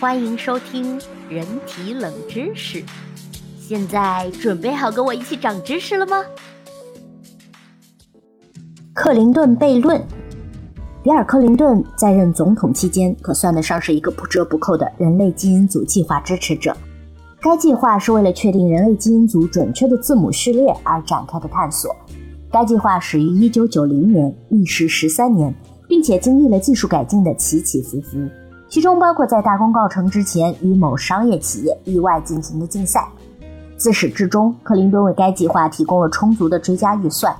[0.00, 1.00] 欢迎收听
[1.30, 2.82] 人体冷知识。
[3.60, 6.16] 现在准备好跟我一起长知识了吗？
[8.92, 10.04] 克林顿悖论。
[11.04, 16.76] 比尔·克林顿在任总统期间，可算得上是一个不折不扣的人类基因组计划支持者。
[17.40, 21.94] 该计划是为了确定人类基因组准确的字母序列而展开的探索。
[22.50, 25.54] 该计划始于1990年，历时十三年，
[25.88, 28.18] 并且经历了技术改进的起起伏伏。
[28.68, 33.06] 其中包括在大功告成之前与某商业企业意外进行的竞赛。
[33.76, 37.34] 自始至终，克林顿为该计划提供了充足的追加预算。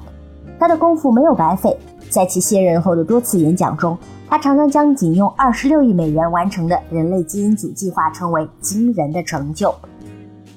[0.59, 1.77] 他的功夫没有白费，
[2.11, 3.97] 在其卸任后的多次演讲中，
[4.29, 9.75] 他常常将仅用二十六亿美元完成的人类基因组计划称为惊人的成就。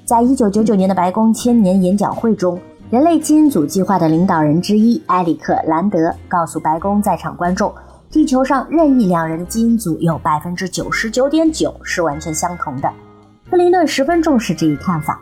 [0.04, 2.58] 在一九九九年的白宫千年演讲会中，
[2.90, 7.72] 人类基因组计划的领导人之一埃里克·兰德告诉白宫在场观众。
[8.10, 12.90] 地球上任意两人的基因组有百分之九十九点九是完全相同的。
[13.50, 15.20] 克林顿十分重视这一看法。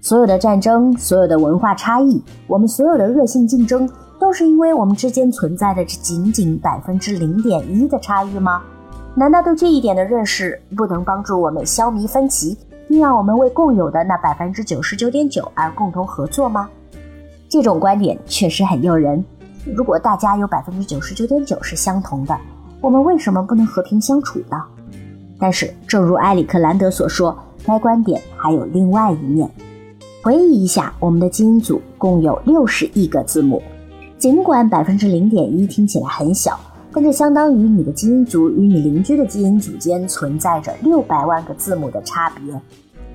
[0.00, 8.62] 所有的战争，所有的文化差异，我们所有的恶性竞争，都是因为我们之间存在的这仅仅百分之零点一的差异吗？
[9.16, 12.56] 难道对这一点的认识不能帮助我们消弭分歧，
[12.88, 16.68] 并让我们为共有的那百分之九十九点九而共同合作吗？
[17.48, 19.24] 这种观点确实很诱人。
[19.64, 22.36] 如果大家有百分之九十九点九是相同的，
[22.80, 24.60] 我们为什么不能和平相处呢？
[25.38, 29.48] 但是，正如埃里克兰德所说，该观点还有另外一面。
[30.22, 33.62] 回忆一下，我们的基因组共有六十亿个字母，
[34.18, 36.58] 尽管百分之零点一听起来很小，
[36.92, 42.60] 但这相当于你的基因组与你邻居的基因组间存在着六百万个字母的差别。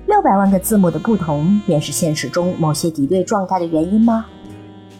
[0.06, 4.24] 六百万个字母的不同，便是现实中某些敌对状态的原因吗？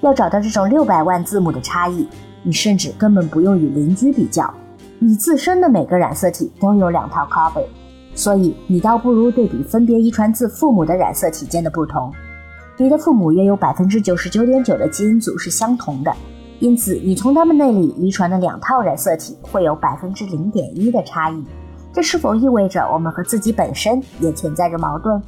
[0.01, 2.07] 要找到这种六百万字母的差异，
[2.43, 4.53] 你甚至根本不用与邻居比较，
[4.99, 7.65] 你自身的每个染色体都有两套 copy，
[8.15, 12.13] 所以你倒不如对比分别遗传自父母的染色体间的不同。
[12.77, 16.15] 你的父母约有百分之九十九点九的基因组是相同的，
[16.61, 21.45] 因此你从他们那里遗传的两套染色体会有百分之零点一的差异。
[21.93, 25.21] 这是否意味着我们和自己本身也存在着矛盾？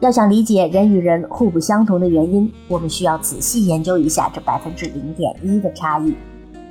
[0.00, 6.14] 要想理解人与人互不相同的原因，我们需要仔细研究一下这百分之零点一的差异。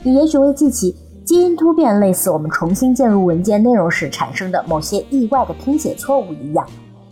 [0.01, 6.65] 你也许会记起，基因突变类似我们重新进入文件内容时产生的某些意外的拼写错误一样。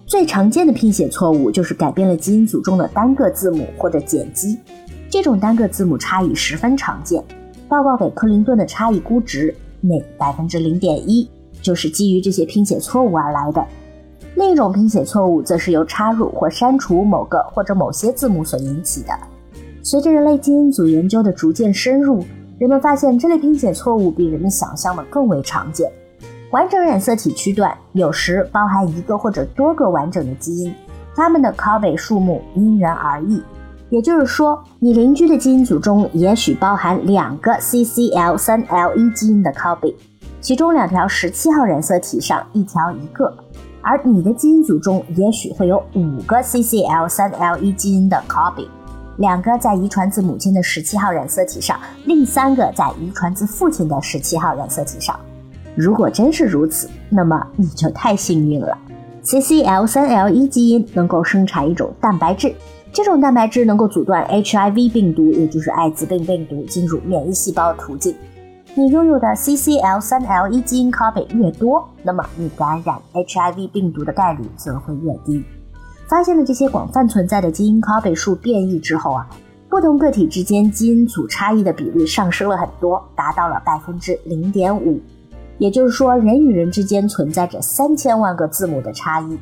[0.07, 4.57] 最常见的拼写错误就是改变了基因组中的单个字母或者碱基。
[5.11, 7.23] 这种单个字母差异十分常见。
[7.69, 11.29] 报告给克林顿的差异估值那百分之零点一，
[11.61, 13.63] 就是基于这些拼写错误而来的。
[14.37, 19.09] 另一种拼写错误则是由插入或删除某个或者某些字母所引起的。
[19.81, 22.23] 随着人类基因组研究的逐渐深入，
[22.59, 25.91] 人们发现这类拼写错误比人们想象的更为常见。
[26.51, 30.71] 完整染色体区段有时包含一个或者多个完整的基因，
[31.15, 33.41] 它们的 copy 数目因人而异。
[33.89, 39.95] 也就是说，你邻居的基因组中也许包含两个 CCL3L1 基因的 copy，
[40.41, 43.33] 其中两条十七号染色体上一条一个。
[43.87, 48.67] 而你的基因组中也许会有五个 CCL3L1 基因的 copy，
[49.15, 55.17] 两个在遗传自母亲的十七号染色体上，另三个在遗传自父亲的十七号染色体上。
[55.73, 58.77] 如果真是如此，那么你就太幸运了。
[59.23, 62.53] CCL3L1 基因能够生产一种蛋白质，
[62.91, 68.13] 这种蛋白质能够阻断 HIV 病毒，也就是艾滋病病毒进入免疫细胞途径。
[68.79, 75.43] 你拥有的 CCL3L1 基因 copy 越多，那么你感染 HIV 病毒的概率则会越低。
[76.07, 79.27] 发现了这些广泛存在的基因 copy 数变异之后啊，
[79.67, 85.01] 不同个体之间基因组差异的比率上升了很多，达到了百分之零点五。
[85.57, 89.39] 也就是说，人与人之间存在着三千万个字母的差异。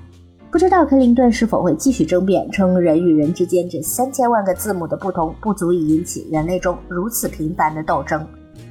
[0.49, 8.25] 不知道克林顿是否会继续争辩，称人与人之间这三千万个字母的不同不足以引起人类中如此频繁的斗争。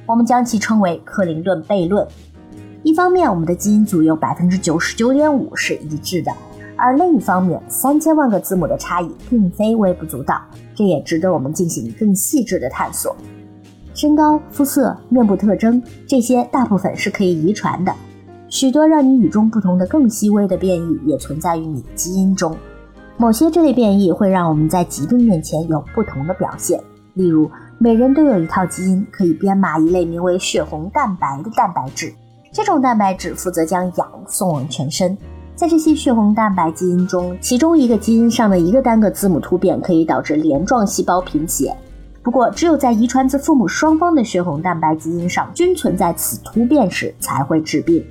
[0.05, 2.07] 我们将其称为克林顿悖论。
[2.83, 6.31] 一方面，我们的基因组有百分之九十九点五是一致的，
[6.75, 10.39] 而另一方面，三千万个字母的差异并非微不足道，
[10.75, 13.15] 这也值得我们进行更细致的探索。
[13.95, 17.91] 身高、肤色、面部特征这些大部分是可以遗传的，
[18.49, 22.55] 许多让你与众不同的更细微的变异也存在于你的基因中。
[23.17, 26.79] 某些这类变异会让我们在疾病面前有不同的表现，
[27.15, 27.49] 例如。
[27.77, 32.13] 每人都有一套基因，可以编码一类名为血红蛋白的蛋白质。
[32.53, 35.15] 这种蛋白质负责将氧送往全身。
[35.55, 41.75] 在这些血红蛋白基因中，其中一个基因上的一个单个字母突变可以导致镰状细胞贫血。
[42.23, 48.03] 不过，只有在遗传自父母双方的血红蛋白基因上均存在此突变时，才会致病。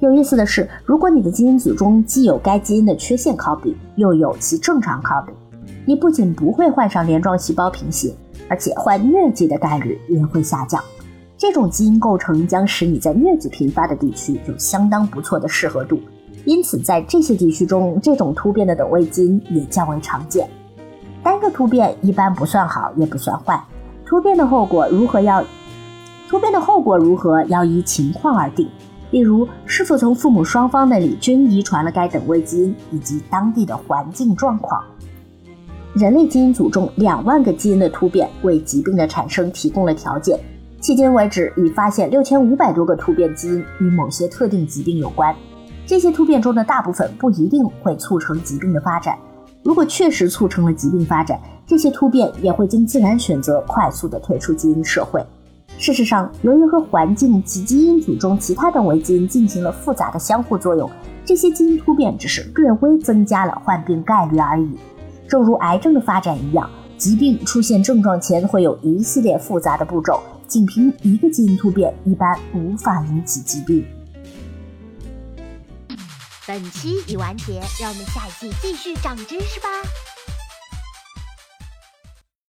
[0.00, 5.30] 有意思的是，如果你的基因组中既有该基因的缺陷 copy，又有其正常 copy，
[5.86, 8.12] 你不仅不会患上镰状细胞贫血，
[8.50, 10.82] 而且患疟疾的概率也会下降。
[11.38, 15.98] 这种基因构成将使你在疟疾频发的地区有相当不错的适合度，
[16.44, 20.46] 因此在这些地区中，这种突变的等位基因也较为常见。
[21.22, 23.62] 单个突变一般不算好，也不算坏。
[24.04, 25.42] 突变的后果如何要
[26.28, 28.68] 突变的后果如何要依情况而定。
[29.10, 34.84] 例如，是否从父母双方那里均遗传了该等位基因，以及当地的环境状况。
[36.00, 40.40] 人类基因组中两万个基因的突变为疾病的产生提供了条件。
[40.80, 45.36] 迄今为止，已发现六千五百多个突变基因与某些特定疾病有关。
[45.84, 49.14] 这些突变中的大部分不一定会促成疾病的发展。
[49.62, 55.22] 如果确实促成了疾病发展，这些突变也会经自然选择快速地退出基因社会。
[55.76, 60.88] 事实上，由于和环境及基因组中其他等位基因进行了复杂的相互作用，
[61.26, 64.78] 这些基因突变只是略微增加了患病概率而已。
[65.30, 66.68] 正如癌症的发展一样，
[66.98, 73.86] 疾病出现症状前会有一系列复杂的步骤，仅凭一个基因突变一般无法引起疾病。
[76.48, 79.68] 本期已完结，让我们下一期继续长知识吧。